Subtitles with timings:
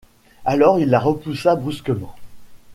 [0.45, 2.15] Alors il la repoussa brusquement.